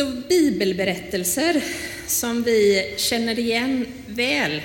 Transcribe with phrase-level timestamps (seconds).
[0.00, 1.64] Så bibelberättelser
[2.06, 4.62] som vi känner igen väl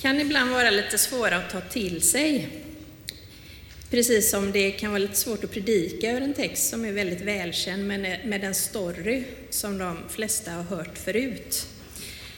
[0.00, 2.48] kan ibland vara lite svåra att ta till sig.
[3.90, 7.20] Precis som det kan vara lite svårt att predika över en text som är väldigt
[7.20, 11.66] välkänd men eh, med en story som de flesta har hört förut.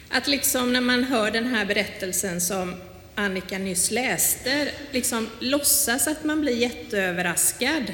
[0.09, 2.75] Att liksom när man hör den här berättelsen som
[3.15, 7.93] Annika nyss läste, liksom låtsas att man blir jätteöverraskad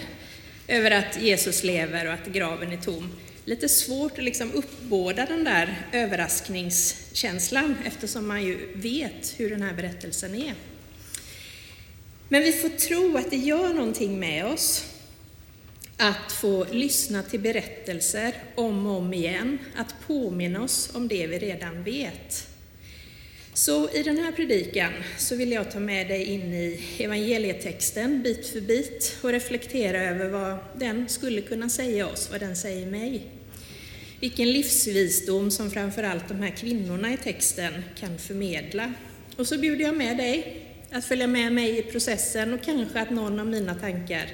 [0.69, 3.13] över att Jesus lever och att graven är tom.
[3.49, 9.75] Lite svårt att liksom uppbåda den där överraskningskänslan eftersom man ju vet hur den här
[9.75, 10.55] berättelsen är.
[12.29, 14.85] Men vi får tro att det gör någonting med oss
[15.97, 21.39] att få lyssna till berättelser om och om igen, att påminna oss om det vi
[21.39, 22.49] redan vet.
[23.55, 28.47] Så i den här predikan så vill jag ta med dig in i evangelietexten bit
[28.47, 33.36] för bit och reflektera över vad den skulle kunna säga oss, vad den säger mig.
[34.21, 38.93] Vilken livsvisdom som framförallt de här kvinnorna i texten kan förmedla.
[39.37, 43.11] Och så bjuder jag med dig att följa med mig i processen och kanske att
[43.11, 44.29] någon av mina tankar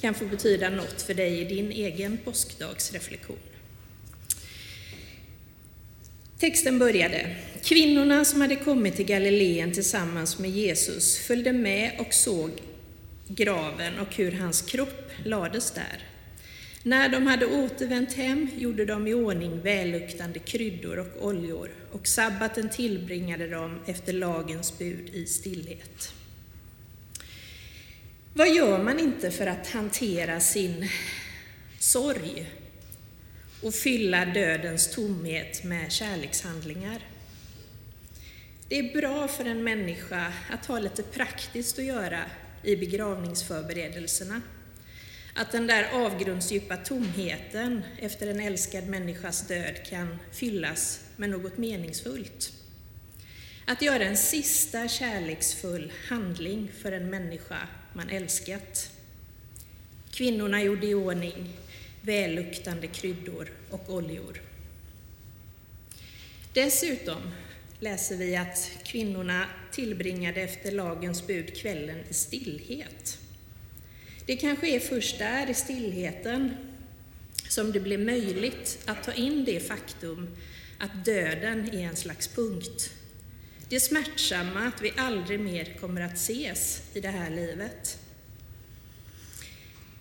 [0.00, 3.38] kan få betyda något för dig i din egen påskdagsreflektion.
[6.38, 7.36] Texten började.
[7.62, 12.50] Kvinnorna som hade kommit till Galileen tillsammans med Jesus följde med och såg
[13.28, 16.02] graven och hur hans kropp lades där.
[16.82, 22.70] När de hade återvänt hem gjorde de i ordning välluktande kryddor och oljor och sabbaten
[22.70, 26.14] tillbringade de efter lagens bud i stillhet.
[28.34, 30.88] Vad gör man inte för att hantera sin
[31.78, 32.50] sorg
[33.62, 37.02] och fylla dödens tomhet med kärlekshandlingar?
[38.68, 42.20] Det är bra för en människa att ha lite praktiskt att göra
[42.62, 44.42] i begravningsförberedelserna.
[45.38, 52.52] Att den där avgrundsdjupa tomheten efter en älskad människas död kan fyllas med något meningsfullt.
[53.66, 58.90] Att göra en sista kärleksfull handling för en människa man älskat.
[60.10, 61.56] Kvinnorna gjorde i ordning
[62.00, 64.42] välluktande kryddor och oljor.
[66.52, 67.30] Dessutom
[67.80, 73.18] läser vi att kvinnorna tillbringade efter lagens bud kvällen i stillhet.
[74.28, 76.54] Det kanske är först där, i stillheten,
[77.48, 80.36] som det blir möjligt att ta in det faktum
[80.78, 82.90] att döden är en slags punkt.
[83.68, 87.98] Det smärtsamma att vi aldrig mer kommer att ses i det här livet.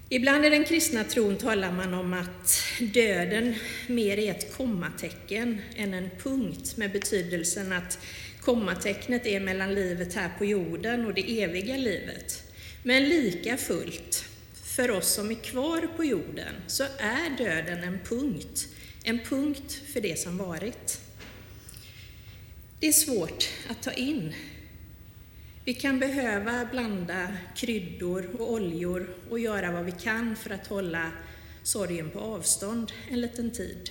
[0.10, 3.56] Ibland i den kristna tron talar man om att döden
[3.88, 8.00] mer är ett kommatecken än en punkt med betydelsen att
[8.42, 12.47] kommatecknet är mellan livet här på jorden och det eviga livet.
[12.88, 18.68] Men lika fullt, för oss som är kvar på jorden, så är döden en punkt,
[19.04, 21.02] en punkt för det som varit.
[22.80, 24.34] Det är svårt att ta in.
[25.66, 31.12] Vi kan behöva blanda kryddor och oljor och göra vad vi kan för att hålla
[31.64, 33.90] sorgen på avstånd en liten tid.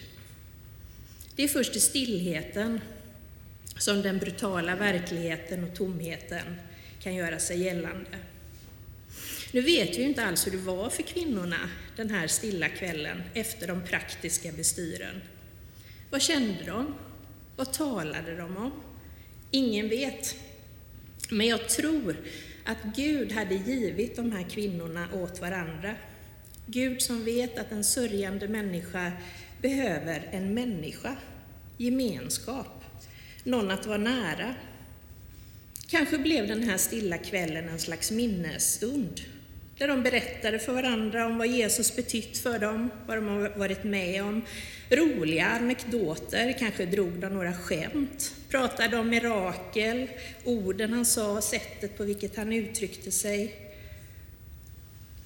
[1.34, 2.80] Det är först i stillheten
[3.78, 6.56] som den brutala verkligheten och tomheten
[7.02, 8.18] kan göra sig gällande.
[9.52, 13.22] Nu vet vi ju inte alls hur det var för kvinnorna den här stilla kvällen
[13.34, 15.20] efter de praktiska bestyren.
[16.10, 16.94] Vad kände de?
[17.56, 18.72] Vad talade de om?
[19.50, 20.36] Ingen vet.
[21.30, 22.16] Men jag tror
[22.64, 25.94] att Gud hade givit de här kvinnorna åt varandra.
[26.66, 29.12] Gud som vet att en sörjande människa
[29.62, 31.16] behöver en människa,
[31.76, 32.84] gemenskap,
[33.44, 34.54] någon att vara nära.
[35.88, 39.20] Kanske blev den här stilla kvällen en slags minnesstund
[39.78, 43.84] där de berättade för varandra om vad Jesus betytt för dem, vad de har varit
[43.84, 44.42] med om.
[44.90, 50.08] Roliga anekdoter, kanske drog de några skämt, pratade om mirakel,
[50.44, 53.54] orden han sa, sättet på vilket han uttryckte sig.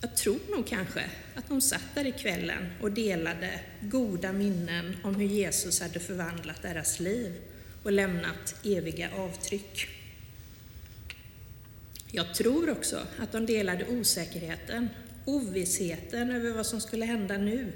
[0.01, 1.01] Jag tror nog kanske
[1.35, 6.63] att de satt där i kvällen och delade goda minnen om hur Jesus hade förvandlat
[6.63, 7.33] deras liv
[7.83, 10.00] och lämnat eviga avtryck.
[12.13, 14.89] Jag tror också att de delade osäkerheten,
[15.25, 17.73] ovissheten över vad som skulle hända nu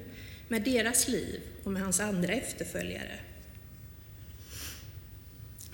[0.48, 3.18] med deras liv och med hans andra efterföljare.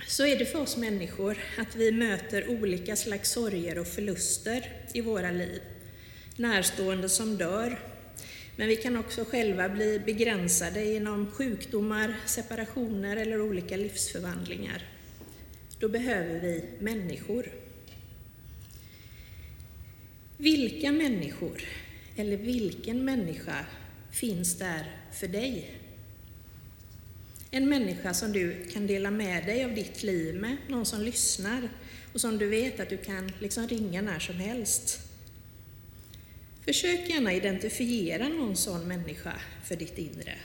[0.07, 5.01] Så är det för oss människor, att vi möter olika slags sorger och förluster i
[5.01, 5.61] våra liv.
[6.35, 7.79] Närstående som dör,
[8.55, 14.85] men vi kan också själva bli begränsade genom sjukdomar, separationer eller olika livsförvandlingar.
[15.79, 17.51] Då behöver vi människor.
[20.41, 21.61] Vilka människor,
[22.15, 23.65] eller vilken människa,
[24.11, 25.77] finns där för dig?
[27.51, 31.69] En människa som du kan dela med dig av ditt liv med, någon som lyssnar
[32.13, 34.99] och som du vet att du kan liksom ringa när som helst.
[36.65, 39.33] Försök gärna identifiera någon sån människa
[39.63, 40.35] för ditt inre.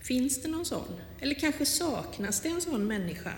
[0.00, 1.00] Finns det någon sån?
[1.20, 3.32] Eller kanske saknas det en sån människa?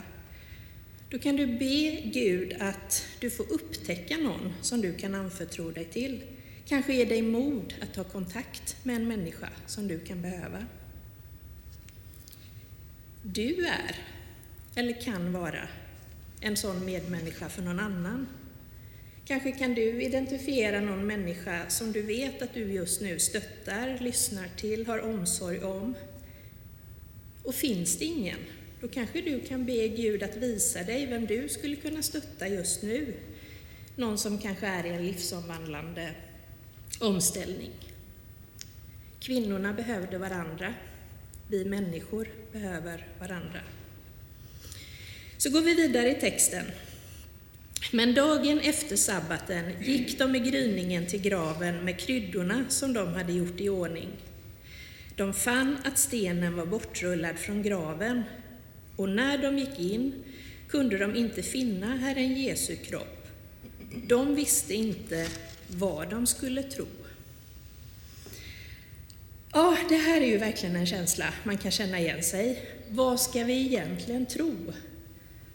[1.12, 5.84] Då kan du be Gud att du får upptäcka någon som du kan anförtro dig
[5.84, 6.22] till.
[6.66, 10.66] Kanske ge dig mod att ta kontakt med en människa som du kan behöva.
[13.22, 13.96] Du är,
[14.74, 15.68] eller kan vara,
[16.40, 18.26] en sån medmänniska för någon annan.
[19.24, 24.48] Kanske kan du identifiera någon människa som du vet att du just nu stöttar, lyssnar
[24.56, 25.94] till, har omsorg om.
[27.42, 28.38] Och finns det ingen,
[28.82, 32.82] då kanske du kan be Gud att visa dig vem du skulle kunna stötta just
[32.82, 33.14] nu.
[33.96, 36.14] Någon som kanske är i en livsomvandlande
[37.00, 37.70] omställning.
[39.20, 40.74] Kvinnorna behövde varandra.
[41.48, 43.60] Vi människor behöver varandra.
[45.38, 46.64] Så går vi vidare i texten.
[47.92, 53.32] Men dagen efter sabbaten gick de i gryningen till graven med kryddorna som de hade
[53.32, 54.08] gjort i ordning.
[55.16, 58.22] De fann att stenen var bortrullad från graven,
[59.02, 60.24] och när de gick in
[60.68, 63.28] kunde de inte finna Herren Jesu kropp.
[64.06, 65.28] De visste inte
[65.68, 66.86] vad de skulle tro.
[69.52, 72.66] Ja, det här är ju verkligen en känsla man kan känna igen sig.
[72.88, 74.72] Vad ska vi egentligen tro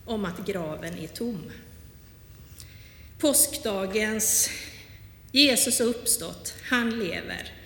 [0.05, 1.51] om att graven är tom?
[3.19, 4.49] Påskdagens
[5.31, 7.56] Jesus har uppstått, han lever.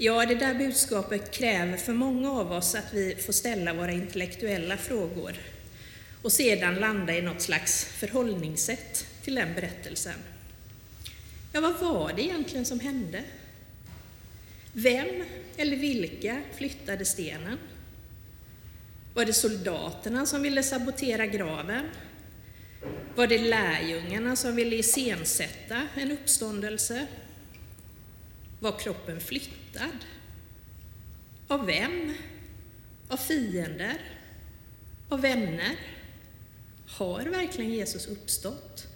[0.00, 4.76] Ja, det där budskapet kräver för många av oss att vi får ställa våra intellektuella
[4.76, 5.36] frågor
[6.22, 10.14] och sedan landa i något slags förhållningssätt till den berättelsen.
[11.52, 13.24] Ja, vad var det egentligen som hände?
[14.72, 15.24] Vem
[15.56, 17.58] eller vilka flyttade stenen?
[19.14, 21.84] Var det soldaterna som ville sabotera graven?
[23.14, 27.06] Var det lärjungarna som ville iscensätta en uppståndelse?
[28.60, 29.67] Var kroppen flyttad?
[31.48, 32.14] Av vem?
[33.08, 34.00] Av fiender?
[35.08, 35.76] Av vänner?
[36.86, 38.86] Har verkligen Jesus uppstått?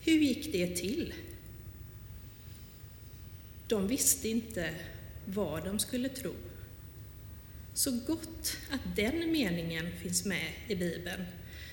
[0.00, 1.14] Hur gick det till?
[3.68, 4.74] De visste inte
[5.24, 6.34] vad de skulle tro.
[7.74, 11.24] Så gott att den meningen finns med i Bibeln,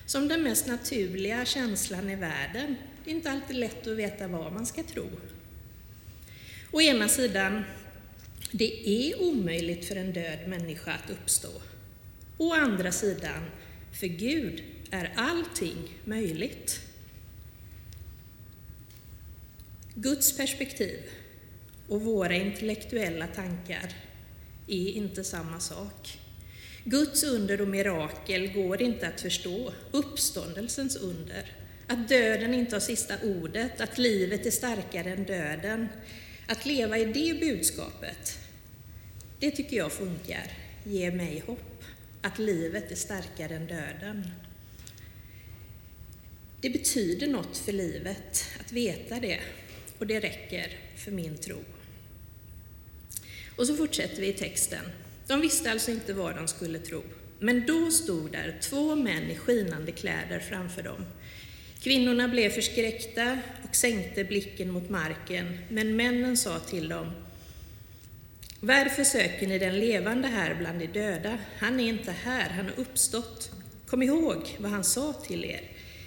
[0.06, 2.76] som den mest naturliga känslan i världen.
[3.04, 5.08] Det är inte alltid lätt att veta vad man ska tro.
[6.70, 7.64] Å ena sidan,
[8.56, 11.48] det är omöjligt för en död människa att uppstå.
[12.38, 13.44] Å andra sidan,
[13.92, 16.80] för Gud är allting möjligt.
[19.94, 21.00] Guds perspektiv
[21.88, 23.92] och våra intellektuella tankar
[24.66, 26.18] är inte samma sak.
[26.84, 31.52] Guds under och mirakel går inte att förstå, uppståndelsens under.
[31.86, 35.88] Att döden inte har sista ordet, att livet är starkare än döden.
[36.46, 38.38] Att leva i det budskapet,
[39.44, 40.52] det tycker jag funkar,
[40.84, 41.84] ger mig hopp.
[42.22, 44.30] Att livet är starkare än döden.
[46.60, 49.40] Det betyder något för livet att veta det,
[49.98, 51.56] och det räcker för min tro.
[53.56, 54.84] Och så fortsätter vi i texten.
[55.26, 57.02] De visste alltså inte vad de skulle tro.
[57.38, 61.06] Men då stod där två män i skinande kläder framför dem.
[61.80, 67.12] Kvinnorna blev förskräckta och sänkte blicken mot marken, men männen sa till dem
[68.66, 71.38] varför söker ni den levande här bland de döda?
[71.58, 73.50] Han är inte här, han har uppstått.
[73.86, 75.60] Kom ihåg vad han sa till er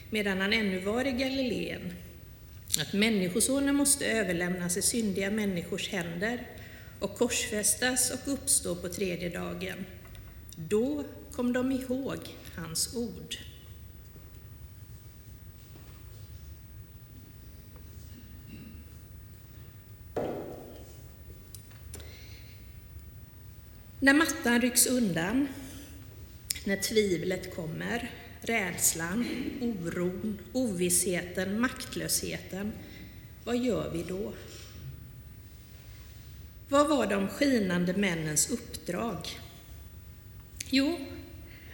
[0.10, 1.94] medan han ännu var i Galileen,
[2.82, 6.48] att Människosonen måste överlämnas i syndiga människors händer
[7.00, 9.86] och korsfästas och uppstå på tredje dagen.
[10.56, 12.20] Då kom de ihåg
[12.56, 13.36] hans ord.
[24.00, 25.48] När mattan rycks undan,
[26.66, 28.12] när tvivlet kommer,
[28.42, 29.26] rädslan,
[29.62, 32.72] oron, ovissheten, maktlösheten,
[33.44, 34.34] vad gör vi då?
[36.70, 39.28] Vad var de skinande männens uppdrag?
[40.70, 41.00] Jo,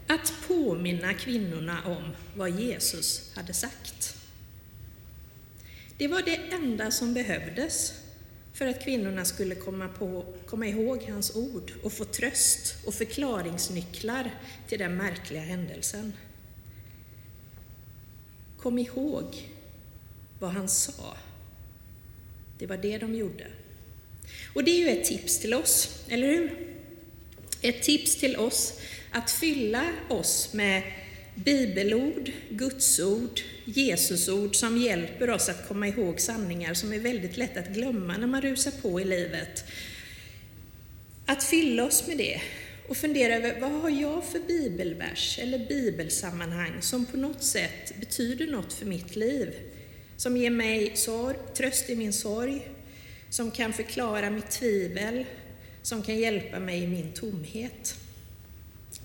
[0.07, 4.15] att påminna kvinnorna om vad Jesus hade sagt.
[5.97, 8.02] Det var det enda som behövdes
[8.53, 14.31] för att kvinnorna skulle komma, på, komma ihåg hans ord och få tröst och förklaringsnycklar
[14.67, 16.13] till den märkliga händelsen.
[18.59, 19.49] Kom ihåg
[20.39, 21.17] vad han sa.
[22.57, 23.47] Det var det de gjorde.
[24.53, 26.75] Och det är ju ett tips till oss, eller hur?
[27.61, 28.79] Ett tips till oss
[29.11, 30.83] Att fylla oss med
[31.35, 37.69] bibelord, Gudsord, Jesusord som hjälper oss att komma ihåg sanningar som är väldigt lätt att
[37.69, 39.65] glömma när man rusar på i livet.
[41.25, 42.41] Att fylla oss med det
[42.87, 48.47] och fundera över vad har jag för bibelvers eller bibelsammanhang som på något sätt betyder
[48.47, 49.53] något för mitt liv.
[50.17, 52.67] Som ger mig sorg, tröst i min sorg,
[53.29, 55.25] som kan förklara mitt tvivel,
[55.81, 57.95] som kan hjälpa mig i min tomhet.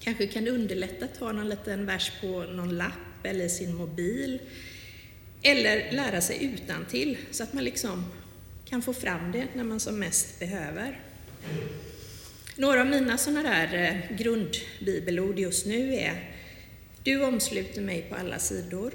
[0.09, 4.41] Kanske kan det underlätta att ha någon liten vers på någon lapp eller sin mobil.
[5.43, 8.05] Eller lära sig utan till så att man liksom
[8.65, 11.00] kan få fram det när man som mest behöver.
[12.57, 16.35] Några av mina sådana där eh, grundbibelord just nu är
[17.03, 18.93] Du omsluter mig på alla sidor.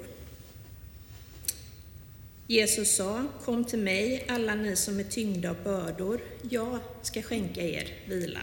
[2.46, 7.60] Jesus sa, kom till mig alla ni som är tyngda av bördor, jag ska skänka
[7.62, 8.40] er vila.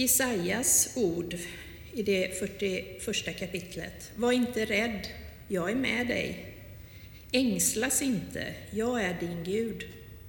[0.00, 1.36] Jesajas ord
[1.92, 4.12] i det 41 kapitlet.
[4.16, 5.08] Var inte rädd,
[5.48, 6.54] jag är med dig.
[7.32, 9.84] Ängslas inte, jag är din Gud.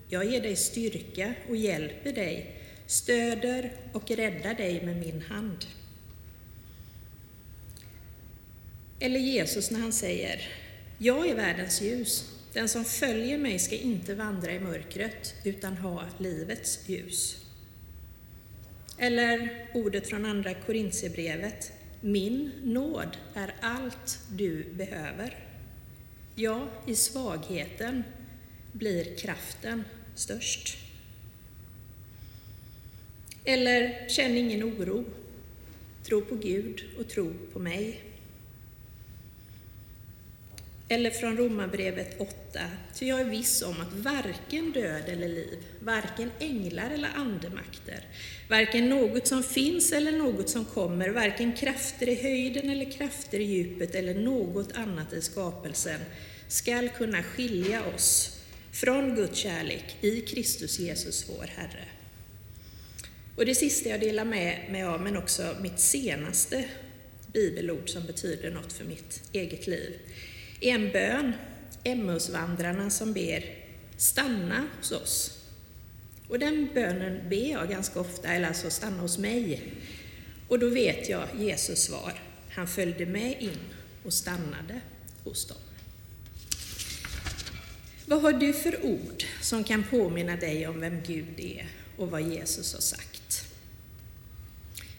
[0.09, 2.55] Jag ger dig styrka och hjälper dig,
[2.87, 5.65] stöder och räddar dig med min hand.
[8.99, 10.49] Eller Jesus när han säger,
[10.97, 12.29] jag är världens ljus.
[12.53, 17.40] Den som följer mig ska inte vandra i mörkret utan ha livets ljus.
[19.03, 21.71] Eller ordet från Andra Korintierbrevet.
[22.01, 25.37] Min nåd är allt du behöver.
[26.35, 28.03] Ja, i svagheten
[28.71, 29.83] blir kraften
[30.15, 30.77] störst.
[33.45, 35.05] Eller känn ingen oro.
[36.03, 38.10] Tro på Gud och tro på mig.
[40.91, 42.33] Eller från Romarbrevet 8.
[42.93, 48.05] Ty jag är viss om att varken död eller liv, varken änglar eller andemakter,
[48.49, 53.43] varken något som finns eller något som kommer, varken krafter i höjden eller krafter i
[53.43, 55.99] djupet eller något annat i skapelsen,
[56.47, 58.39] skall kunna skilja oss
[58.71, 61.85] från Guds kärlek i Kristus Jesus vår Herre.
[63.35, 66.65] Och det sista jag delar med mig av, men också mitt senaste
[67.33, 69.99] bibelord som betyder något för mitt eget liv,
[70.61, 71.33] en bön,
[71.83, 73.43] Emmausvandrarna som ber
[73.97, 75.37] stanna hos oss.
[76.27, 79.61] Och den bönen ber jag ganska ofta, eller alltså stanna hos mig.
[80.47, 82.13] Och då vet jag Jesus svar.
[82.49, 83.59] Han följde med in
[84.03, 84.81] och stannade
[85.23, 85.57] hos dem.
[88.05, 92.21] Vad har du för ord som kan påminna dig om vem Gud är och vad
[92.21, 93.45] Jesus har sagt?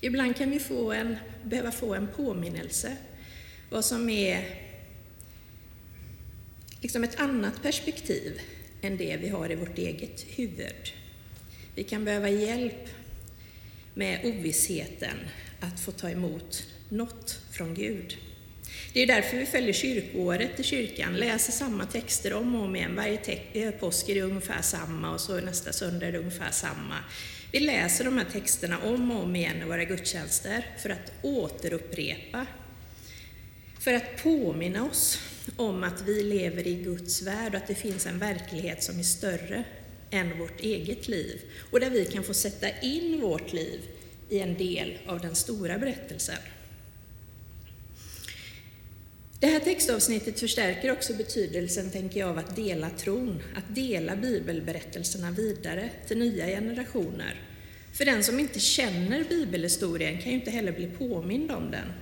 [0.01, 2.97] Ibland kan vi få en, behöva få en påminnelse
[3.73, 4.62] vad som är
[6.83, 8.41] liksom ett annat perspektiv
[8.81, 10.93] än det vi har i vårt eget huvud.
[11.75, 12.89] Vi kan behöva hjälp
[13.95, 15.17] med ovissheten
[15.61, 18.17] att få ta emot något från Gud.
[18.93, 22.97] Det är därför vi följer kyrkoåret i kyrkan, läser samma texter om och om igen.
[22.97, 23.19] Varje
[23.53, 26.99] eh, påsk är det ungefär samma och så nästa söndag är det ungefär samma.
[27.53, 32.47] Vi läser de här texterna om och om igen i våra gudstjänster för att återupprepa,
[33.79, 35.19] för att påminna oss
[35.57, 39.03] om att vi lever i Guds värld och att det finns en verklighet som är
[39.03, 39.65] större
[40.11, 43.81] än vårt eget liv och där vi kan få sätta in vårt liv
[44.29, 46.39] i en del av den stora berättelsen.
[49.41, 55.31] Det här textavsnittet förstärker också betydelsen, tänker jag, av att dela tron, att dela bibelberättelserna
[55.31, 57.41] vidare till nya generationer.
[57.93, 61.93] För den som inte känner bibelhistorien kan ju inte heller bli påmind om den.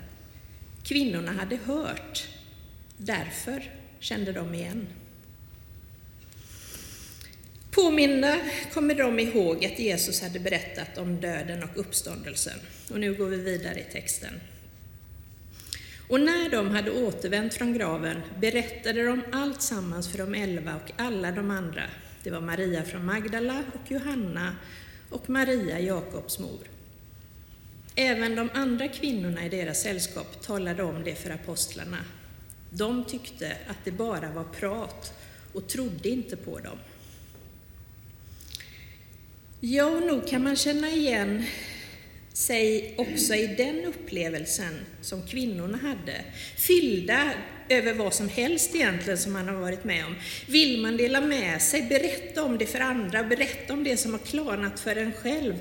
[0.82, 2.28] Kvinnorna hade hört,
[3.00, 4.86] därför kände de igen.
[7.70, 8.38] Påminna
[8.72, 12.58] kommer de ihåg att Jesus hade berättat om döden och uppståndelsen.
[12.90, 14.40] Och nu går vi vidare i texten.
[16.08, 20.92] Och när de hade återvänt från graven berättade de allt sammans för de elva och
[20.96, 21.82] alla de andra.
[22.22, 24.56] Det var Maria från Magdala och Johanna
[25.10, 26.66] och Maria, Jakobs mor.
[27.94, 31.98] Även de andra kvinnorna i deras sällskap talade om det för apostlarna.
[32.70, 35.12] De tyckte att det bara var prat
[35.52, 36.78] och trodde inte på dem.
[39.60, 41.44] Ja, nog kan man känna igen
[42.32, 46.24] sig också i den upplevelsen som kvinnorna hade,
[46.56, 47.32] fyllda
[47.68, 50.14] över vad som helst egentligen som man har varit med om.
[50.46, 54.18] Vill man dela med sig, berätta om det för andra, berätta om det som har
[54.18, 55.54] klarnat för en själv.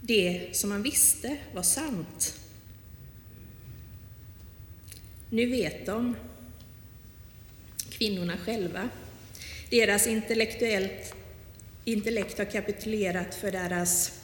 [0.00, 2.37] Det som man visste var sant.
[5.30, 6.16] Nu vet de,
[7.90, 8.88] kvinnorna själva,
[9.70, 11.14] deras intellektuellt
[11.84, 14.20] intellekt har kapitulerat för deras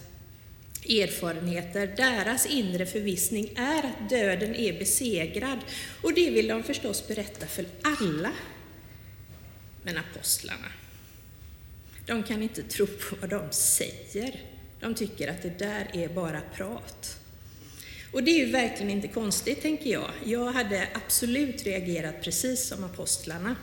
[0.88, 1.94] erfarenheter.
[1.96, 5.58] Deras inre förvissning är att döden är besegrad
[6.02, 8.32] och det vill de förstås berätta för alla.
[9.82, 10.72] Men apostlarna,
[12.06, 14.40] de kan inte tro på vad de säger.
[14.80, 17.23] De tycker att det där är bara prat.
[18.14, 20.10] Och det är ju verkligen inte konstigt, tänker jag.
[20.24, 23.56] Jag hade absolut reagerat precis som apostlarna.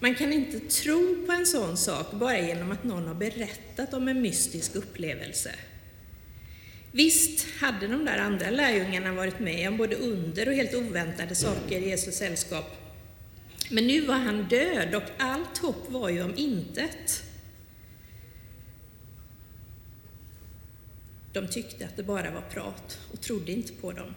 [0.00, 4.08] Man kan inte tro på en sån sak bara genom att någon har berättat om
[4.08, 5.50] en mystisk upplevelse.
[6.92, 11.80] Visst hade de där andra lärjungarna varit med om både under och helt oväntade saker
[11.80, 12.76] i Jesus sällskap.
[13.70, 17.22] Men nu var han död och allt hopp var ju om intet.
[21.34, 24.14] De tyckte att det bara var prat och trodde inte på dem.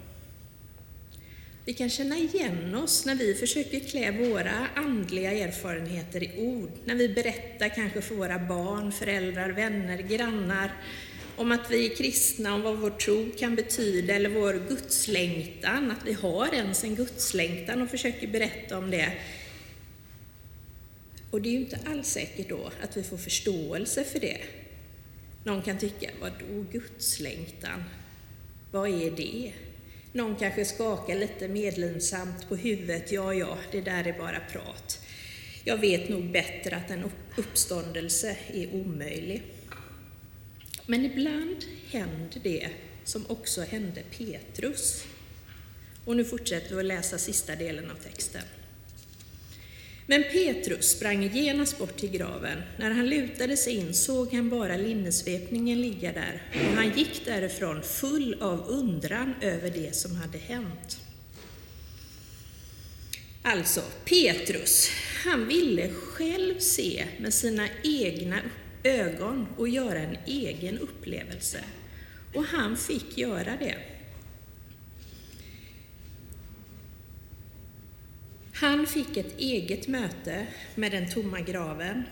[1.65, 6.95] Vi kan känna igen oss när vi försöker klä våra andliga erfarenheter i ord, när
[6.95, 10.71] vi berättar kanske för våra barn, föräldrar, vänner, grannar
[11.36, 16.05] om att vi är kristna, om vad vår tro kan betyda eller vår gudslängtan, att
[16.05, 19.13] vi har ens en gudslängtan och försöker berätta om det.
[21.31, 24.38] Och det är ju inte alls säkert då att vi får förståelse för det.
[25.47, 27.83] Någon kan tycka, vadå, gudslängtan?
[28.71, 29.53] Vad är det?
[30.11, 34.99] Någon kanske skakar lite medlidsamt på huvudet, ja, ja, det där är bara prat.
[35.63, 37.03] Jag vet nog bättre att en
[37.37, 39.43] uppståndelse är omöjlig.
[40.85, 42.69] Men ibland händer det
[43.03, 45.03] som också hände Petrus.
[46.05, 48.43] Och nu fortsätter vi att läsa sista delen av texten.
[50.09, 52.61] Men Petrus sprang genast bort till graven.
[52.77, 57.83] När han lutade sig in såg han bara linnesvepningen ligga där, och han gick därifrån
[57.83, 60.99] full av undran över det som hade hänt.
[63.41, 64.89] Alltså, Petrus,
[65.25, 68.39] han ville själv se med sina egna
[68.83, 71.59] ögon och göra en egen upplevelse.
[72.33, 73.96] Och han fick göra det.
[78.60, 82.04] Han fick ett eget möte med den tomma graven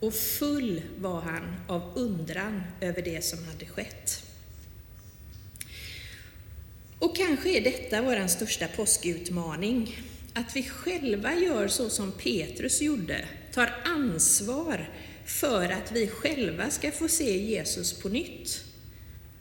[0.00, 4.22] och full var han av undran över det som hade skett.
[6.98, 10.00] Och kanske är detta vår största påskutmaning,
[10.34, 14.88] att vi själva gör så som Petrus gjorde, tar ansvar
[15.24, 18.67] för att vi själva ska få se Jesus på nytt.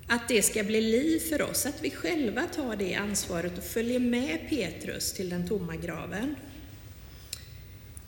[0.07, 3.99] Att det ska bli liv för oss, att vi själva tar det ansvaret och följer
[3.99, 6.35] med Petrus till den tomma graven.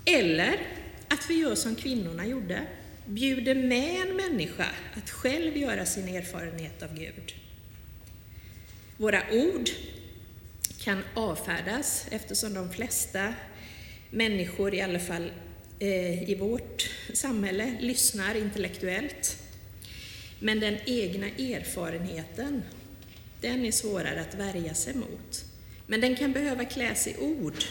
[0.06, 0.60] Eller
[1.08, 2.62] att vi gör som kvinnorna gjorde,
[3.06, 7.36] bjuder med en människa att själv göra sin erfarenhet av Gud.
[8.98, 9.70] Våra ord
[10.80, 13.34] kan avfärdas eftersom de flesta
[14.10, 15.32] människor, i alla fall
[15.80, 19.39] eh, i vårt samhälle, lyssnar intellektuellt.
[20.40, 22.64] Men den egna erfarenheten,
[23.42, 25.46] den är svårare att värja sig mot.
[25.88, 27.64] Men den kan behöva kläs i ord.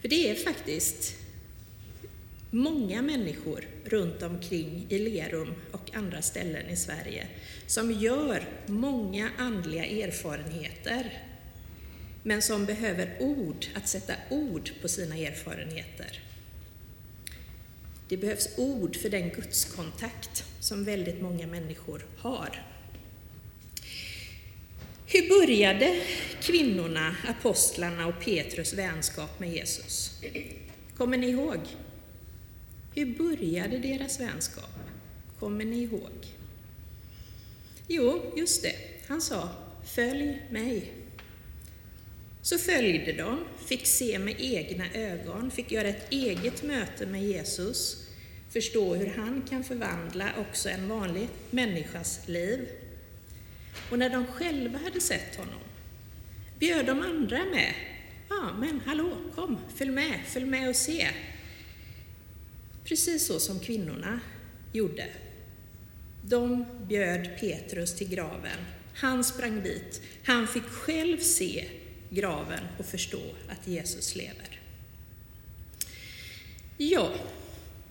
[0.00, 1.14] För det är faktiskt
[2.50, 7.26] många människor runt omkring i Lerum och andra ställen i Sverige
[7.66, 11.22] som gör många andliga erfarenheter,
[12.22, 16.20] men som behöver ord, att sätta ord på sina erfarenheter.
[18.14, 22.62] Det behövs ord för den gudskontakt som väldigt många människor har.
[25.06, 26.00] Hur började
[26.42, 30.20] kvinnorna, apostlarna och Petrus vänskap med Jesus?
[30.96, 31.58] Kommer ni ihåg?
[32.94, 34.74] Hur började deras vänskap?
[35.38, 36.26] Kommer ni ihåg?
[37.88, 38.76] Jo, just det.
[39.06, 39.48] Han sa
[39.84, 40.92] ”Följ mig”.
[42.42, 48.03] Så följde de, fick se med egna ögon, fick göra ett eget möte med Jesus,
[48.54, 52.68] förstå hur han kan förvandla också en vanlig människas liv.
[53.90, 55.60] Och när de själva hade sett honom
[56.58, 57.74] bjöd de andra med.
[58.28, 61.08] Ja, men hallå, kom, följ med, följ med och se.
[62.84, 64.20] Precis så som kvinnorna
[64.72, 65.06] gjorde.
[66.22, 68.58] De bjöd Petrus till graven.
[68.94, 70.02] Han sprang dit.
[70.24, 71.64] Han fick själv se
[72.10, 74.60] graven och förstå att Jesus lever.
[76.76, 77.12] Ja,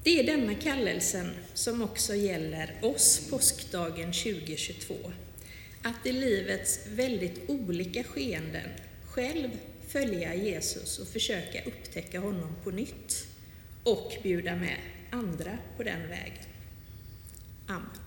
[0.03, 4.95] det är denna kallelsen som också gäller oss påskdagen 2022.
[5.81, 8.69] Att i livets väldigt olika skeenden
[9.05, 9.49] själv
[9.87, 13.27] följa Jesus och försöka upptäcka honom på nytt
[13.83, 14.77] och bjuda med
[15.11, 16.45] andra på den vägen.
[17.67, 18.02] Amen.